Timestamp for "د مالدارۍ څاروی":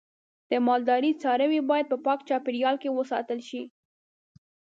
0.49-1.59